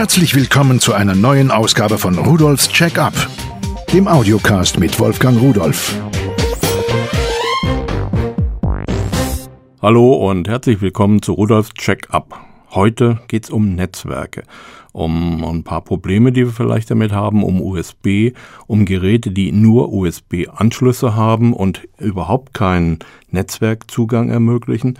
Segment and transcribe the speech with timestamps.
[0.00, 3.12] Herzlich willkommen zu einer neuen Ausgabe von Rudolfs Check-up,
[3.92, 5.94] dem Audiocast mit Wolfgang Rudolf.
[9.82, 12.40] Hallo und herzlich willkommen zu Rudolfs Check-up.
[12.70, 14.44] Heute geht es um Netzwerke,
[14.92, 18.32] um ein paar Probleme, die wir vielleicht damit haben, um USB,
[18.66, 24.98] um Geräte, die nur USB-Anschlüsse haben und überhaupt keinen Netzwerkzugang ermöglichen.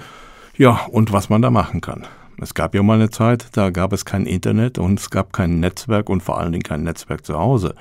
[0.59, 2.07] Ja, und was man da machen kann.
[2.43, 5.61] Es gab ja mal eine Zeit, da gab es kein Internet und es gab kein
[5.61, 7.75] Netzwerk und vor allen Dingen kein Netzwerk zu Hause.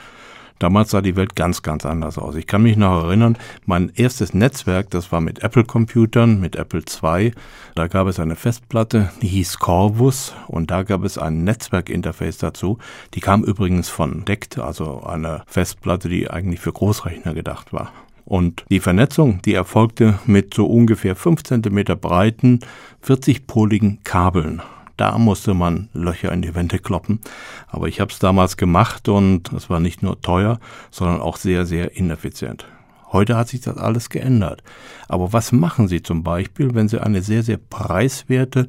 [0.60, 2.36] Damals sah die Welt ganz, ganz anders aus.
[2.36, 7.32] Ich kann mich noch erinnern, mein erstes Netzwerk, das war mit Apple-Computern, mit Apple II.
[7.76, 12.78] Da gab es eine Festplatte, die hieß Corvus und da gab es ein Netzwerkinterface dazu.
[13.14, 17.94] Die kam übrigens von DECT, also eine Festplatte, die eigentlich für Großrechner gedacht war.
[18.30, 22.60] Und die Vernetzung, die erfolgte mit so ungefähr 5 cm breiten,
[23.04, 24.62] 40-poligen Kabeln.
[24.98, 27.22] Da musste man Löcher in die Wände kloppen.
[27.68, 30.60] Aber ich habe es damals gemacht und es war nicht nur teuer,
[30.92, 32.68] sondern auch sehr, sehr ineffizient.
[33.12, 34.62] Heute hat sich das alles geändert.
[35.08, 38.68] Aber was machen Sie zum Beispiel, wenn Sie eine sehr, sehr preiswerte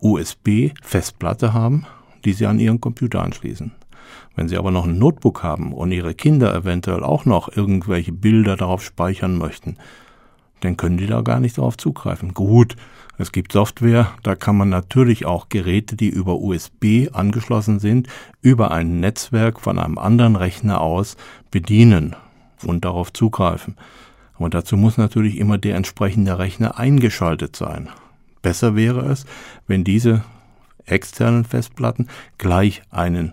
[0.00, 1.84] USB-Festplatte haben,
[2.24, 3.72] die Sie an Ihren Computer anschließen?
[4.34, 8.56] Wenn Sie aber noch ein Notebook haben und Ihre Kinder eventuell auch noch irgendwelche Bilder
[8.56, 9.76] darauf speichern möchten,
[10.60, 12.34] dann können die da gar nicht darauf zugreifen.
[12.34, 12.76] Gut,
[13.18, 18.08] es gibt Software, da kann man natürlich auch Geräte, die über USB angeschlossen sind,
[18.42, 21.16] über ein Netzwerk von einem anderen Rechner aus
[21.50, 22.14] bedienen
[22.64, 23.76] und darauf zugreifen.
[24.38, 27.88] Und dazu muss natürlich immer der entsprechende Rechner eingeschaltet sein.
[28.42, 29.24] Besser wäre es,
[29.66, 30.22] wenn diese
[30.84, 33.32] externen Festplatten gleich einen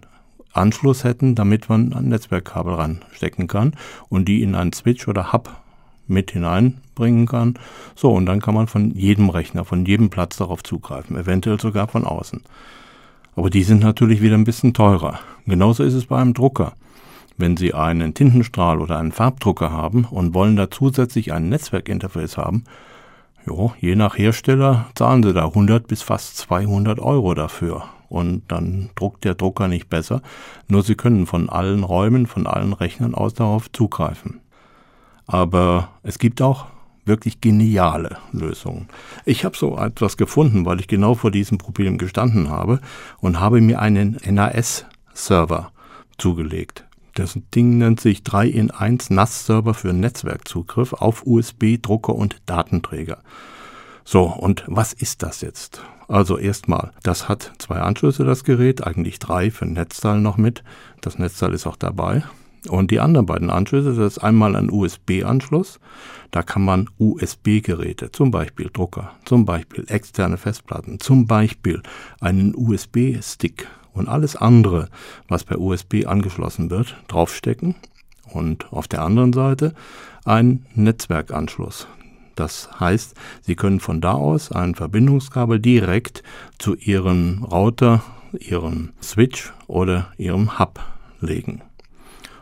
[0.54, 3.74] Anschluss hätten, damit man ein Netzwerkkabel ranstecken kann
[4.10, 5.50] und die in einen Switch oder Hub
[6.08, 7.56] mit hineinbringen kann.
[7.96, 11.88] So, und dann kann man von jedem Rechner, von jedem Platz darauf zugreifen, eventuell sogar
[11.88, 12.42] von außen.
[13.36, 15.20] Aber die sind natürlich wieder ein bisschen teurer.
[15.46, 16.74] Genauso ist es bei einem Drucker.
[17.36, 22.66] Wenn Sie einen Tintenstrahl oder einen Farbdrucker haben und wollen da zusätzlich ein Netzwerkinterface haben,
[23.48, 27.86] jo, je nach Hersteller zahlen Sie da 100 bis fast 200 Euro dafür.
[28.14, 30.22] Und dann druckt der Drucker nicht besser.
[30.68, 34.40] Nur Sie können von allen Räumen, von allen Rechnern aus darauf zugreifen.
[35.26, 36.68] Aber es gibt auch
[37.06, 38.88] wirklich geniale Lösungen.
[39.26, 42.82] Ich habe so etwas gefunden, weil ich genau vor diesem Problem gestanden habe
[43.20, 45.72] und habe mir einen NAS-Server
[46.20, 46.86] zugelegt.
[47.16, 53.24] Das Ding nennt sich 3 in 1 NAS-Server für Netzwerkzugriff auf USB, Drucker und Datenträger.
[54.06, 55.82] So, und was ist das jetzt?
[56.14, 60.64] Also erstmal, das hat zwei Anschlüsse, das Gerät, eigentlich drei für ein Netzteil noch mit.
[61.02, 62.22] Das Netzteil ist auch dabei.
[62.68, 65.80] Und die anderen beiden Anschlüsse, das ist einmal ein USB-Anschluss.
[66.30, 71.82] Da kann man USB-Geräte, zum Beispiel Drucker, zum Beispiel externe Festplatten, zum Beispiel
[72.22, 74.90] einen USB-Stick und alles andere,
[75.30, 77.74] was per USB angeschlossen wird, draufstecken.
[78.32, 79.74] Und auf der anderen Seite
[80.26, 81.88] ein Netzwerkanschluss.
[82.36, 86.24] Das heißt, Sie können von da aus ein Verbindungskabel direkt
[86.58, 90.80] zu Ihrem Router, Ihrem Switch oder Ihrem Hub
[91.20, 91.62] legen.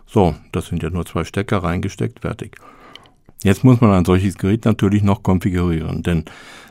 [0.06, 2.58] So, das sind ja nur zwei Stecker reingesteckt, fertig.
[3.44, 6.26] Jetzt muss man ein solches Gerät natürlich noch konfigurieren, denn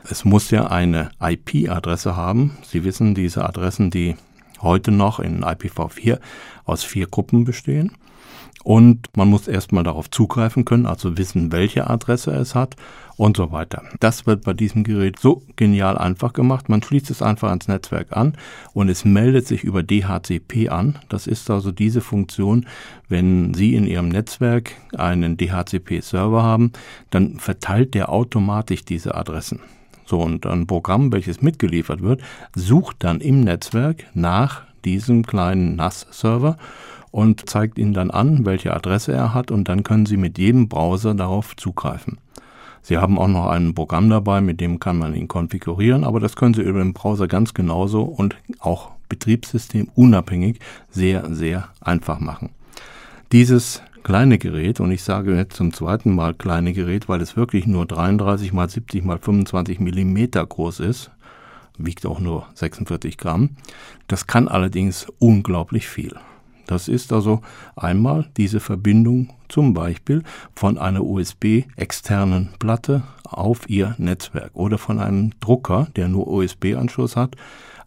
[0.09, 2.57] es muss ja eine IP-Adresse haben.
[2.63, 4.15] Sie wissen, diese Adressen, die
[4.61, 6.19] heute noch in IPv4
[6.63, 7.91] aus vier Gruppen bestehen.
[8.63, 12.75] Und man muss erstmal darauf zugreifen können, also wissen, welche Adresse es hat
[13.17, 13.83] und so weiter.
[13.99, 16.69] Das wird bei diesem Gerät so genial einfach gemacht.
[16.69, 18.37] Man schließt es einfach ans Netzwerk an
[18.73, 20.99] und es meldet sich über DHCP an.
[21.09, 22.65] Das ist also diese Funktion,
[23.09, 26.71] wenn Sie in Ihrem Netzwerk einen DHCP-Server haben,
[27.09, 29.59] dann verteilt der automatisch diese Adressen.
[30.05, 32.21] So, und ein Programm, welches mitgeliefert wird,
[32.55, 36.57] sucht dann im Netzwerk nach diesem kleinen NAS-Server
[37.11, 40.69] und zeigt Ihnen dann an, welche Adresse er hat und dann können Sie mit jedem
[40.69, 42.17] Browser darauf zugreifen.
[42.81, 46.35] Sie haben auch noch ein Programm dabei, mit dem kann man ihn konfigurieren, aber das
[46.35, 50.59] können Sie über den Browser ganz genauso und auch Betriebssystem unabhängig
[50.89, 52.49] sehr, sehr einfach machen.
[53.31, 57.67] Dieses kleine Gerät, und ich sage jetzt zum zweiten Mal kleine Gerät, weil es wirklich
[57.67, 61.11] nur 33 mal 70 mal 25 Millimeter groß ist,
[61.77, 63.51] wiegt auch nur 46 Gramm.
[64.07, 66.15] Das kann allerdings unglaublich viel.
[66.71, 67.41] Das ist also
[67.75, 70.23] einmal diese Verbindung zum Beispiel
[70.55, 77.35] von einer USB-externen Platte auf Ihr Netzwerk oder von einem Drucker, der nur USB-Anschluss hat,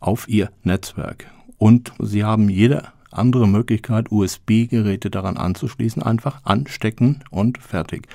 [0.01, 1.31] auf Ihr Netzwerk.
[1.57, 8.07] Und Sie haben jede andere Möglichkeit, USB-Geräte daran anzuschließen, einfach anstecken und fertig.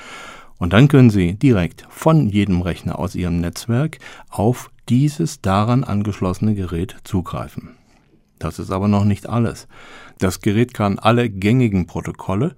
[0.59, 3.97] Und dann können Sie direkt von jedem Rechner aus Ihrem Netzwerk
[4.29, 7.78] auf dieses daran angeschlossene Gerät zugreifen.
[8.39, 9.67] Das ist aber noch nicht alles.
[10.17, 12.55] Das Gerät kann alle gängigen Protokolle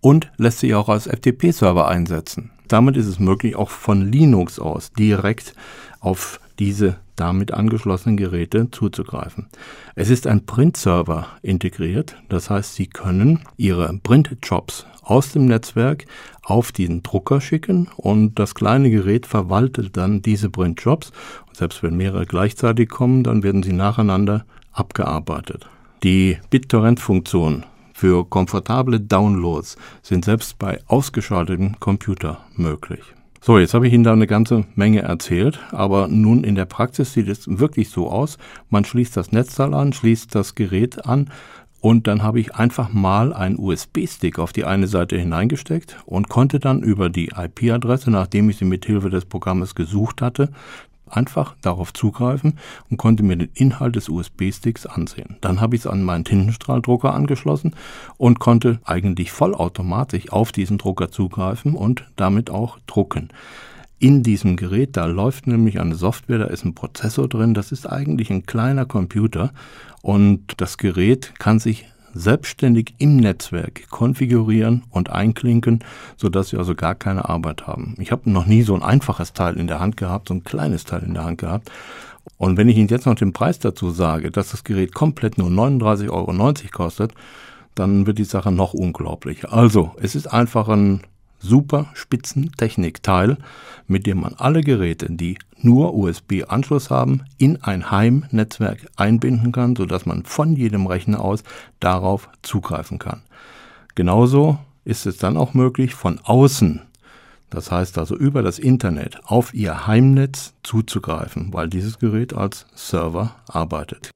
[0.00, 2.50] und lässt sich auch als FTP-Server einsetzen.
[2.68, 5.54] Damit ist es möglich, auch von Linux aus direkt
[6.00, 9.48] auf diese damit angeschlossenen Geräte zuzugreifen.
[9.94, 16.06] Es ist ein Print-Server integriert, das heißt, Sie können Ihre Print-Jobs aus dem Netzwerk
[16.42, 21.12] auf diesen Drucker schicken und das kleine Gerät verwaltet dann diese Print-Jobs.
[21.52, 25.68] Selbst wenn mehrere gleichzeitig kommen, dann werden sie nacheinander abgearbeitet.
[26.02, 27.64] Die BitTorrent-Funktion
[27.94, 33.02] für komfortable Downloads sind selbst bei ausgeschaltetem Computer möglich.
[33.40, 37.12] So, jetzt habe ich Ihnen da eine ganze Menge erzählt, aber nun in der Praxis
[37.12, 38.38] sieht es wirklich so aus.
[38.70, 41.28] Man schließt das Netzteil an, schließt das Gerät an
[41.80, 46.60] und dann habe ich einfach mal einen USB-Stick auf die eine Seite hineingesteckt und konnte
[46.60, 50.50] dann über die IP-Adresse, nachdem ich sie mit Hilfe des Programmes gesucht hatte,
[51.12, 52.58] einfach darauf zugreifen
[52.90, 55.36] und konnte mir den Inhalt des USB-Sticks ansehen.
[55.40, 57.74] Dann habe ich es an meinen Tintenstrahldrucker angeschlossen
[58.16, 63.28] und konnte eigentlich vollautomatisch auf diesen Drucker zugreifen und damit auch drucken.
[63.98, 67.86] In diesem Gerät, da läuft nämlich eine Software, da ist ein Prozessor drin, das ist
[67.86, 69.52] eigentlich ein kleiner Computer
[70.00, 75.80] und das Gerät kann sich selbstständig im Netzwerk konfigurieren und einklinken,
[76.16, 77.94] sodass sie also gar keine Arbeit haben.
[77.98, 80.84] Ich habe noch nie so ein einfaches Teil in der Hand gehabt, so ein kleines
[80.84, 81.70] Teil in der Hand gehabt.
[82.38, 85.48] Und wenn ich Ihnen jetzt noch den Preis dazu sage, dass das Gerät komplett nur
[85.48, 86.32] 39,90 Euro
[86.70, 87.12] kostet,
[87.74, 89.52] dann wird die Sache noch unglaublicher.
[89.52, 91.00] Also, es ist einfach ein
[91.42, 93.36] super Spitzentechnikteil,
[93.86, 100.06] mit dem man alle Geräte, die nur USB-Anschluss haben, in ein Heimnetzwerk einbinden kann, sodass
[100.06, 101.42] man von jedem Rechner aus
[101.80, 103.22] darauf zugreifen kann.
[103.94, 106.80] Genauso ist es dann auch möglich, von außen,
[107.50, 113.36] das heißt also über das Internet, auf Ihr Heimnetz zuzugreifen, weil dieses Gerät als Server
[113.46, 114.12] arbeitet.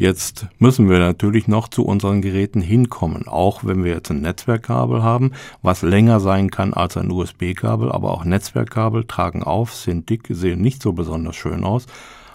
[0.00, 5.02] Jetzt müssen wir natürlich noch zu unseren Geräten hinkommen, auch wenn wir jetzt ein Netzwerkkabel
[5.02, 10.26] haben, was länger sein kann als ein USB-Kabel, aber auch Netzwerkkabel tragen auf, sind dick,
[10.30, 11.84] sehen nicht so besonders schön aus.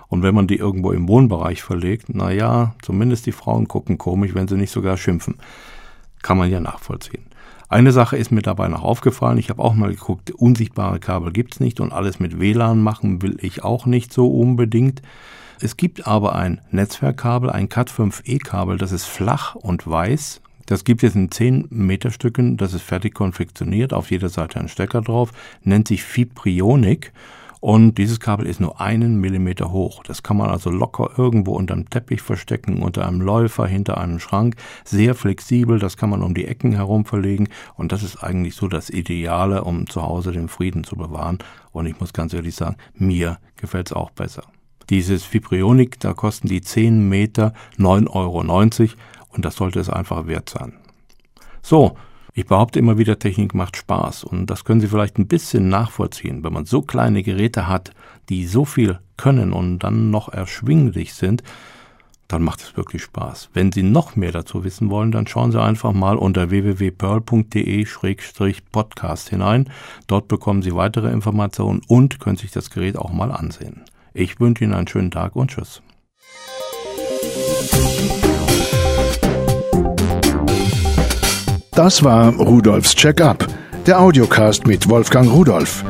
[0.09, 4.35] Und wenn man die irgendwo im Wohnbereich verlegt, na ja, zumindest die Frauen gucken komisch,
[4.35, 5.37] wenn sie nicht sogar schimpfen.
[6.21, 7.25] Kann man ja nachvollziehen.
[7.67, 9.39] Eine Sache ist mir dabei noch aufgefallen.
[9.39, 13.39] Ich habe auch mal geguckt, unsichtbare Kabel gibt's nicht und alles mit WLAN machen will
[13.41, 15.01] ich auch nicht so unbedingt.
[15.61, 20.41] Es gibt aber ein Netzwerkkabel, ein Cat5e-Kabel, das ist flach und weiß.
[20.65, 24.67] Das gibt es in 10 Meter Stücken, das ist fertig konfektioniert, auf jeder Seite ein
[24.67, 25.31] Stecker drauf,
[25.63, 27.13] nennt sich Fibrionik.
[27.61, 30.03] Und dieses Kabel ist nur einen Millimeter hoch.
[30.03, 34.55] Das kann man also locker irgendwo unterm Teppich verstecken, unter einem Läufer, hinter einem Schrank.
[34.83, 37.47] Sehr flexibel, das kann man um die Ecken herum verlegen.
[37.75, 41.39] Und das ist eigentlich so das Ideale, um zu Hause den Frieden zu bewahren.
[41.71, 44.43] Und ich muss ganz ehrlich sagen, mir gefällt es auch besser.
[44.89, 48.89] Dieses Fibrionik, da kosten die 10 Meter 9,90 Euro
[49.29, 50.73] und das sollte es einfach wert sein.
[51.61, 51.95] So,
[52.33, 56.43] ich behaupte immer wieder, Technik macht Spaß und das können Sie vielleicht ein bisschen nachvollziehen.
[56.43, 57.91] Wenn man so kleine Geräte hat,
[58.29, 61.43] die so viel können und dann noch erschwinglich sind,
[62.27, 63.51] dann macht es wirklich Spaß.
[63.53, 69.69] Wenn Sie noch mehr dazu wissen wollen, dann schauen Sie einfach mal unter www.pearl.de-podcast hinein.
[70.07, 73.81] Dort bekommen Sie weitere Informationen und können sich das Gerät auch mal ansehen.
[74.17, 75.81] Ich wünsche Ihnen einen schönen Tag und Tschüss.
[81.73, 83.45] Das war Rudolfs Check-up,
[83.85, 85.83] der Audiocast mit Wolfgang Rudolf.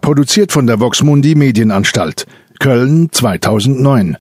[0.00, 2.26] Produziert von der Voxmundi Medienanstalt,
[2.58, 4.14] Köln 2009.